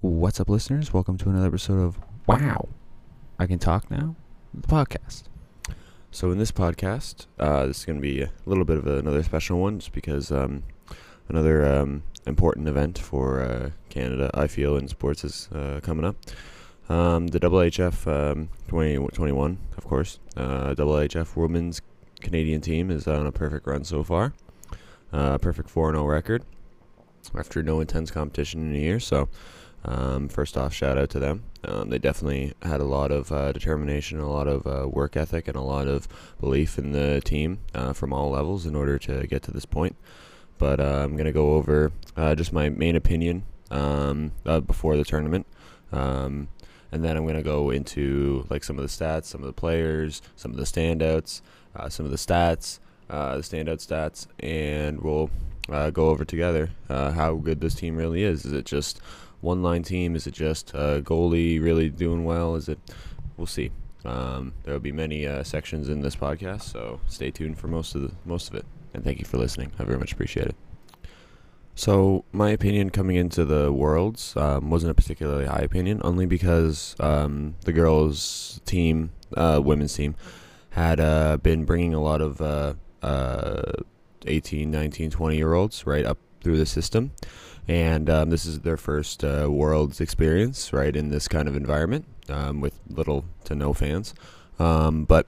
[0.00, 0.94] What's up, listeners?
[0.94, 1.98] Welcome to another episode of
[2.28, 2.68] Wow,
[3.36, 4.14] I Can Talk Now,
[4.54, 5.24] the podcast.
[6.12, 9.24] So, in this podcast, uh, this is going to be a little bit of another
[9.24, 10.62] special one just because um,
[11.28, 16.14] another um, important event for uh, Canada, I feel, in sports is uh, coming up.
[16.88, 20.20] Um, the IIHF um, 2021, of course.
[20.36, 21.82] Uh, IIHF Women's
[22.20, 24.32] Canadian team is on a perfect run so far.
[25.12, 26.44] Uh, perfect 4 0 record
[27.36, 29.00] after no intense competition in a year.
[29.00, 29.28] So,
[29.88, 31.44] um, first off, shout out to them.
[31.64, 35.48] Um, they definitely had a lot of uh, determination, a lot of uh, work ethic,
[35.48, 36.06] and a lot of
[36.38, 39.96] belief in the team uh, from all levels in order to get to this point.
[40.58, 44.98] But uh, I'm going to go over uh, just my main opinion um, uh, before
[44.98, 45.46] the tournament.
[45.90, 46.48] Um,
[46.92, 49.54] and then I'm going to go into like some of the stats, some of the
[49.54, 51.40] players, some of the standouts,
[51.88, 55.30] some of the stats, the standout stats, and we'll
[55.92, 58.44] go over together how good this team really is.
[58.44, 59.00] Is it just
[59.40, 60.16] one line team?
[60.16, 62.54] Is it just uh, goalie really doing well?
[62.54, 62.78] Is it?
[63.36, 63.70] We'll see.
[64.04, 67.94] Um, there will be many uh, sections in this podcast, so stay tuned for most
[67.94, 68.64] of the most of it.
[68.94, 69.72] And thank you for listening.
[69.78, 70.56] I very much appreciate it.
[71.74, 76.96] So my opinion coming into the worlds um, wasn't a particularly high opinion, only because
[76.98, 80.16] um, the girls' team, uh, women's team,
[80.70, 83.72] had uh, been bringing a lot of uh, uh
[84.26, 87.12] 18, 19, 20 year olds right up through the system
[87.68, 92.06] and um, this is their first uh, Worlds experience, right, in this kind of environment
[92.30, 94.14] um, with little to no fans.
[94.58, 95.26] Um, but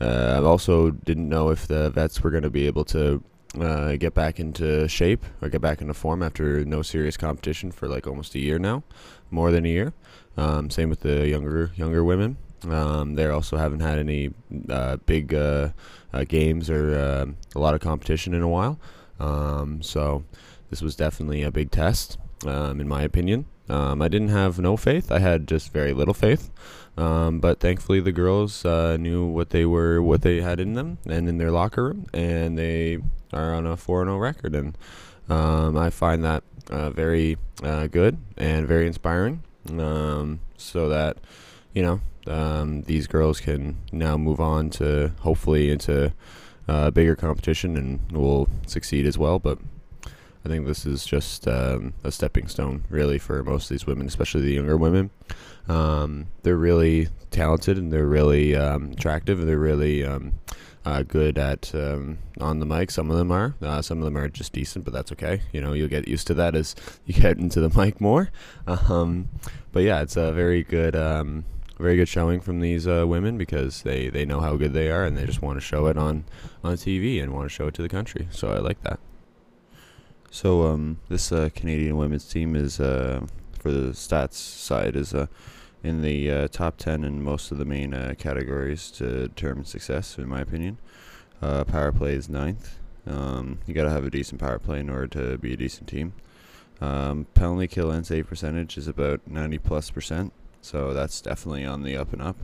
[0.00, 3.22] uh, I also didn't know if the vets were going to be able to
[3.60, 7.86] uh, get back into shape or get back into form after no serious competition for
[7.86, 8.82] like almost a year now,
[9.30, 9.92] more than a year.
[10.38, 12.38] Um, same with the younger younger women.
[12.66, 14.30] Um, they also haven't had any
[14.70, 15.68] uh, big uh,
[16.14, 18.80] uh, games or uh, a lot of competition in a while.
[19.20, 20.24] Um, so
[20.70, 23.46] this was definitely a big test, um, in my opinion.
[23.68, 25.10] Um, I didn't have no faith.
[25.10, 26.50] I had just very little faith.
[26.96, 30.98] Um, but thankfully, the girls uh, knew what they were, what they had in them,
[31.06, 32.98] and in their locker room, and they
[33.32, 34.54] are on a 4-0 record.
[34.54, 34.76] And
[35.28, 39.42] um, I find that uh, very uh, good and very inspiring.
[39.70, 41.16] Um, so that
[41.72, 46.12] you know um, these girls can now move on to hopefully into
[46.68, 49.38] uh, bigger competition and will succeed as well.
[49.38, 49.58] But
[50.44, 54.06] I think this is just um, a stepping stone, really, for most of these women,
[54.06, 55.10] especially the younger women.
[55.68, 60.34] Um, they're really talented and they're really um, attractive and they're really um,
[60.84, 62.90] uh, good at um, on the mic.
[62.90, 63.54] Some of them are.
[63.62, 65.40] Uh, some of them are just decent, but that's okay.
[65.52, 66.74] You know, you'll get used to that as
[67.06, 68.30] you get into the mic more.
[68.66, 69.28] Um,
[69.72, 70.94] but yeah, it's a very good
[71.78, 75.04] very good showing from these uh, women because they, they know how good they are
[75.04, 76.24] and they just want to show it on,
[76.62, 78.28] on TV and want to show it to the country.
[78.30, 79.00] So I like that.
[80.30, 83.24] So um, this uh, Canadian women's team is uh,
[83.58, 85.26] for the stats side is uh,
[85.84, 90.18] in the uh, top ten in most of the main uh, categories to determine success,
[90.18, 90.78] in my opinion.
[91.40, 92.78] Power play is ninth.
[93.06, 95.88] Um, you got to have a decent power play in order to be a decent
[95.88, 96.14] team.
[96.80, 100.32] Um, penalty kill and save percentage is about ninety plus percent,
[100.64, 102.36] so that's definitely on the up and up.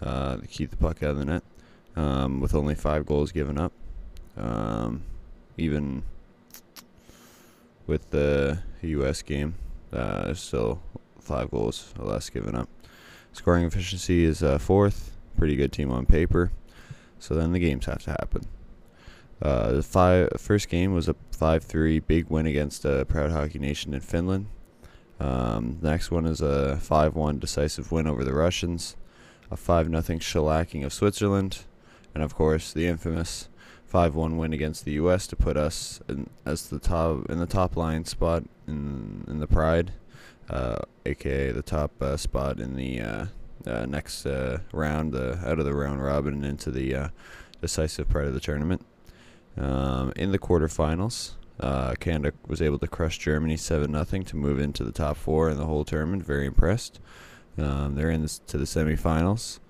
[0.00, 1.42] to keep the puck out of the net,
[1.96, 3.72] um, with only five goals given up.
[4.36, 5.02] Um,
[5.56, 6.02] even
[7.86, 9.22] with the U.S.
[9.22, 9.54] game.
[9.92, 10.80] Uh, still
[11.20, 12.68] five goals or less given up.
[13.32, 15.12] Scoring efficiency is uh, fourth.
[15.36, 16.50] Pretty good team on paper.
[17.18, 18.46] So then the games have to happen.
[19.40, 23.92] Uh, the five, first game was a 5-3 big win against a proud hockey nation
[23.92, 24.46] in Finland.
[25.22, 28.96] Um, the next one is a 5-1 decisive win over the Russians,
[29.52, 29.88] a 5-0
[30.18, 31.60] shellacking of Switzerland,
[32.12, 33.48] and of course the infamous
[33.92, 35.28] 5-1 win against the U.S.
[35.28, 39.46] to put us in, as the top in the top line spot in in the
[39.46, 39.92] Pride,
[40.50, 43.26] uh, aka the top uh, spot in the uh,
[43.64, 47.08] uh next uh, round, the out of the round robin and into the uh,
[47.60, 48.84] decisive part of the tournament.
[49.56, 51.32] Um, in the quarterfinals,
[52.00, 55.56] Canada was able to crush Germany seven 0 to move into the top four in
[55.56, 56.24] the whole tournament.
[56.24, 57.00] Very impressed.
[57.58, 59.60] Um, they're in this, to the semifinals.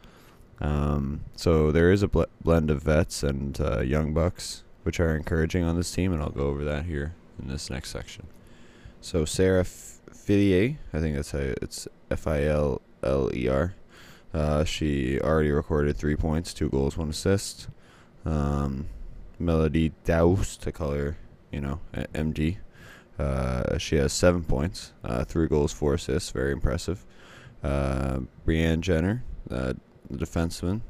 [0.61, 5.17] Um, so there is a bl- blend of vets and uh, young bucks, which are
[5.17, 8.27] encouraging on this team, and I'll go over that here in this next section.
[9.01, 13.75] So Sarah Fillier, I think that's how it's F I L L E R.
[14.33, 17.69] Uh, she already recorded three points, two goals, one assist.
[18.25, 18.87] Um,
[19.39, 21.17] Melody Daoust, to her,
[21.53, 22.57] you know, MG.
[23.19, 27.05] Uh, she has seven points, uh, three goals, four assists, very impressive.
[27.63, 29.75] Uh, Brianne Jenner, uh,
[30.11, 30.81] the defenseman,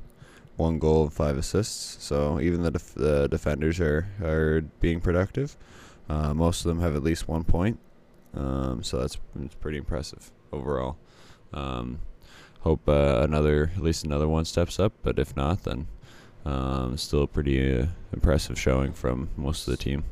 [0.57, 2.03] one goal and five assists.
[2.03, 5.57] So even the, def- the defenders are are being productive.
[6.09, 7.79] Uh, most of them have at least one point.
[8.35, 10.31] Um, so that's, that's pretty impressive.
[10.53, 10.97] overall.
[11.53, 11.99] Um,
[12.61, 15.87] hope uh, another at least another one steps up, but if not, then
[16.47, 20.05] um, still a pretty impressive showing from most of the team.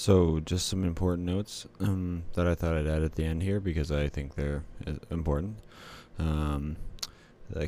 [0.00, 3.58] So, just some important notes um, that I thought I'd add at the end here
[3.58, 5.56] because I think they're uh, important.
[6.20, 6.76] Um,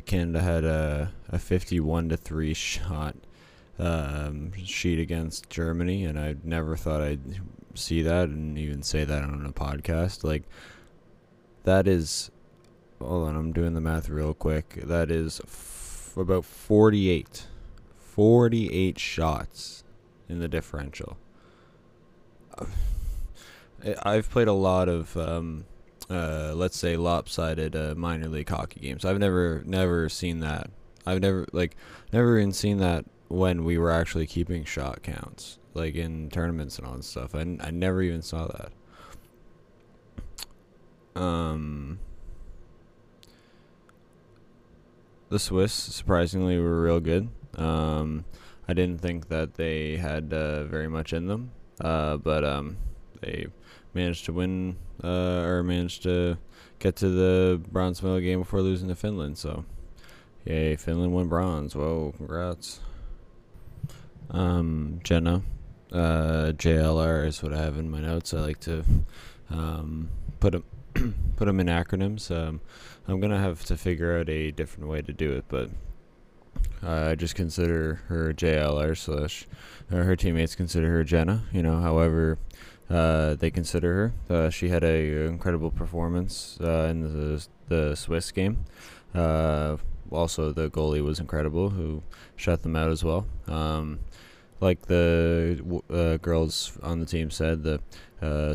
[0.05, 3.17] Canada had a, a 51 to 3 shot
[3.77, 7.41] um, sheet against Germany, and I never thought I'd
[7.75, 10.23] see that and even say that on a podcast.
[10.23, 10.43] Like,
[11.65, 12.31] that is.
[13.01, 14.79] Hold on, I'm doing the math real quick.
[14.85, 17.47] That is f- about 48.
[17.97, 19.83] 48 shots
[20.29, 21.17] in the differential.
[24.03, 25.65] I've played a lot of, um,
[26.09, 29.05] uh, let's say, lopsided uh, minor league hockey games.
[29.05, 30.69] I've never, never seen that.
[31.05, 31.75] I've never, like,
[32.13, 36.85] never even seen that when we were actually keeping shot counts, like in tournaments and
[36.85, 37.33] all that stuff.
[37.33, 38.71] I, I never even saw that.
[41.19, 41.99] Um,
[45.29, 47.29] the Swiss surprisingly were real good.
[47.55, 48.25] Um,
[48.67, 51.51] I didn't think that they had uh, very much in them.
[51.81, 52.77] Uh, but um,
[53.21, 53.47] they
[53.93, 56.37] managed to win uh, or managed to
[56.79, 59.37] get to the bronze medal game before losing to Finland.
[59.37, 59.65] So,
[60.45, 61.75] yay, Finland won bronze.
[61.75, 62.79] Whoa, congrats.
[64.29, 65.41] Um, Jenna,
[65.91, 68.33] uh, JLR is what I have in my notes.
[68.33, 68.83] I like to
[69.49, 70.63] um, put them
[71.35, 72.35] put them in acronyms.
[72.35, 72.61] Um,
[73.07, 75.69] I'm gonna have to figure out a different way to do it, but
[76.83, 79.47] uh, I just consider her JLR slash
[79.91, 81.43] uh, her teammates consider her Jenna.
[81.51, 82.37] You know, however
[82.91, 84.35] uh, they consider her.
[84.35, 88.65] Uh, she had a incredible performance uh, in the the Swiss game.
[89.15, 89.77] Uh,
[90.11, 92.03] also, the goalie was incredible, who
[92.35, 93.25] shut them out as well.
[93.47, 93.99] Um,
[94.59, 97.79] like the girls on the team said, the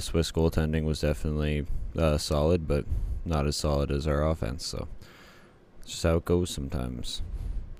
[0.00, 1.67] Swiss goaltending was definitely
[2.19, 2.84] solid, but
[3.25, 4.67] not as solid as our offense.
[4.67, 4.87] So,
[5.87, 7.23] just how it goes sometimes.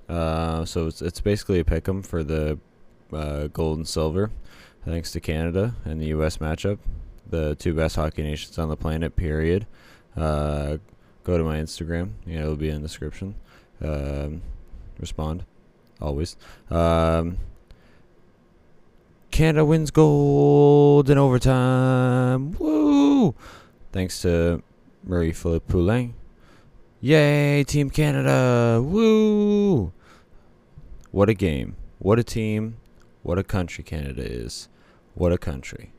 [0.09, 2.59] Uh, so it's, it's basically a pick 'em for the
[3.13, 4.31] uh, gold and silver,
[4.85, 6.39] thanks to Canada and the U.S.
[6.39, 6.79] matchup,
[7.29, 9.17] the two best hockey nations on the planet.
[9.17, 9.67] Period.
[10.17, 10.79] Uh,
[11.25, 12.13] go to my Instagram.
[12.25, 13.35] Yeah, it'll be in the description.
[13.83, 14.43] Um,
[14.99, 15.45] respond,
[16.01, 16.37] always.
[16.71, 17.39] Um,
[19.31, 22.53] Canada wins gold in overtime.
[22.53, 23.35] Woo!
[23.93, 24.63] Thanks to
[25.05, 26.15] Marie-Philip Poulin.
[27.01, 28.81] Yay, Team Canada!
[28.83, 29.93] Woo!
[31.11, 31.77] What a game.
[31.99, 32.79] What a team.
[33.23, 34.71] What a country Canada is.
[35.15, 35.93] What a country.